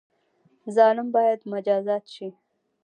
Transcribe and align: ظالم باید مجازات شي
ظالم 0.75 1.07
باید 1.15 1.41
مجازات 1.53 2.03
شي 2.13 2.27